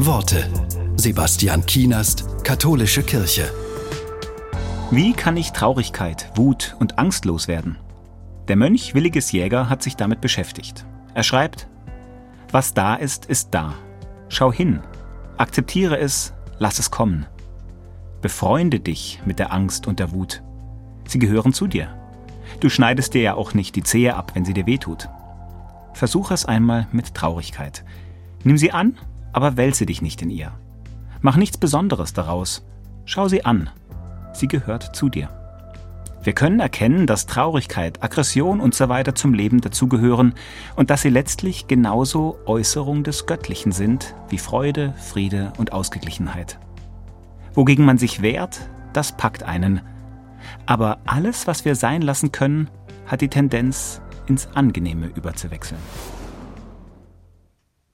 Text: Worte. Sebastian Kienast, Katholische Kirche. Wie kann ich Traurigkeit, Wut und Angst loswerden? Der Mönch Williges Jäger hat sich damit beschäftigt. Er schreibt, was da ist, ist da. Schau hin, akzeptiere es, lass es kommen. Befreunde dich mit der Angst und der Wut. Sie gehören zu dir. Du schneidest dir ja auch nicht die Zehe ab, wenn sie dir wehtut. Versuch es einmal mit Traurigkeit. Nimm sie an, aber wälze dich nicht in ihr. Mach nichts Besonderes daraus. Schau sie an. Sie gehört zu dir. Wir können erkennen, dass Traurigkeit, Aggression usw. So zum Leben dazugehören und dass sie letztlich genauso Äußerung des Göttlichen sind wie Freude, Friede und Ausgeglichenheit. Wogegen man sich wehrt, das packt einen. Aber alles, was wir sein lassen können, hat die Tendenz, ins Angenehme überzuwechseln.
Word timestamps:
Worte. 0.00 0.48
Sebastian 0.94 1.66
Kienast, 1.66 2.44
Katholische 2.44 3.02
Kirche. 3.02 3.50
Wie 4.92 5.12
kann 5.12 5.36
ich 5.36 5.50
Traurigkeit, 5.50 6.30
Wut 6.36 6.76
und 6.78 7.00
Angst 7.00 7.24
loswerden? 7.24 7.78
Der 8.46 8.54
Mönch 8.54 8.94
Williges 8.94 9.32
Jäger 9.32 9.68
hat 9.68 9.82
sich 9.82 9.96
damit 9.96 10.20
beschäftigt. 10.20 10.86
Er 11.14 11.24
schreibt, 11.24 11.66
was 12.52 12.74
da 12.74 12.94
ist, 12.94 13.26
ist 13.26 13.48
da. 13.50 13.74
Schau 14.28 14.52
hin, 14.52 14.78
akzeptiere 15.36 15.98
es, 15.98 16.32
lass 16.60 16.78
es 16.78 16.92
kommen. 16.92 17.26
Befreunde 18.22 18.78
dich 18.78 19.20
mit 19.26 19.40
der 19.40 19.52
Angst 19.52 19.88
und 19.88 19.98
der 19.98 20.12
Wut. 20.12 20.44
Sie 21.08 21.18
gehören 21.18 21.52
zu 21.52 21.66
dir. 21.66 21.92
Du 22.60 22.68
schneidest 22.68 23.14
dir 23.14 23.22
ja 23.22 23.34
auch 23.34 23.52
nicht 23.52 23.74
die 23.74 23.82
Zehe 23.82 24.14
ab, 24.14 24.30
wenn 24.34 24.44
sie 24.44 24.54
dir 24.54 24.66
wehtut. 24.66 25.08
Versuch 25.92 26.30
es 26.30 26.44
einmal 26.44 26.86
mit 26.92 27.14
Traurigkeit. 27.14 27.84
Nimm 28.44 28.58
sie 28.58 28.70
an, 28.70 28.96
aber 29.38 29.56
wälze 29.56 29.86
dich 29.86 30.02
nicht 30.02 30.20
in 30.20 30.30
ihr. 30.30 30.50
Mach 31.20 31.36
nichts 31.36 31.58
Besonderes 31.58 32.12
daraus. 32.12 32.66
Schau 33.04 33.28
sie 33.28 33.44
an. 33.44 33.70
Sie 34.32 34.48
gehört 34.48 34.96
zu 34.96 35.08
dir. 35.08 35.28
Wir 36.24 36.32
können 36.32 36.58
erkennen, 36.58 37.06
dass 37.06 37.26
Traurigkeit, 37.26 38.02
Aggression 38.02 38.60
usw. 38.60 39.04
So 39.06 39.12
zum 39.12 39.34
Leben 39.34 39.60
dazugehören 39.60 40.34
und 40.74 40.90
dass 40.90 41.02
sie 41.02 41.08
letztlich 41.08 41.68
genauso 41.68 42.36
Äußerung 42.46 43.04
des 43.04 43.26
Göttlichen 43.26 43.70
sind 43.70 44.16
wie 44.28 44.38
Freude, 44.38 44.92
Friede 44.98 45.52
und 45.56 45.72
Ausgeglichenheit. 45.72 46.58
Wogegen 47.54 47.84
man 47.84 47.96
sich 47.96 48.22
wehrt, 48.22 48.68
das 48.92 49.16
packt 49.16 49.44
einen. 49.44 49.82
Aber 50.66 50.98
alles, 51.06 51.46
was 51.46 51.64
wir 51.64 51.76
sein 51.76 52.02
lassen 52.02 52.32
können, 52.32 52.70
hat 53.06 53.20
die 53.20 53.28
Tendenz, 53.28 54.02
ins 54.26 54.48
Angenehme 54.48 55.06
überzuwechseln. 55.06 55.80